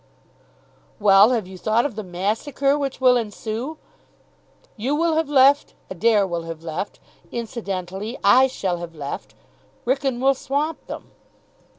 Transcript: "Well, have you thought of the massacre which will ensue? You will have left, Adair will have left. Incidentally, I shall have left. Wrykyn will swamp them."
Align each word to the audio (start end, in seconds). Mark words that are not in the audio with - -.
"Well, 0.99 1.29
have 1.29 1.45
you 1.45 1.59
thought 1.59 1.85
of 1.85 1.95
the 1.95 2.01
massacre 2.01 2.75
which 2.75 2.99
will 2.99 3.17
ensue? 3.17 3.77
You 4.75 4.95
will 4.95 5.13
have 5.13 5.29
left, 5.29 5.75
Adair 5.91 6.25
will 6.25 6.41
have 6.45 6.63
left. 6.63 6.99
Incidentally, 7.31 8.17
I 8.23 8.47
shall 8.47 8.77
have 8.79 8.95
left. 8.95 9.35
Wrykyn 9.85 10.19
will 10.19 10.33
swamp 10.33 10.87
them." 10.87 11.11